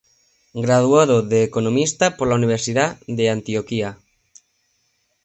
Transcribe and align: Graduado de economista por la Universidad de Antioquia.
Graduado 0.55 1.21
de 1.21 1.43
economista 1.43 2.17
por 2.17 2.27
la 2.27 2.33
Universidad 2.33 2.97
de 3.05 3.29
Antioquia. 3.29 3.99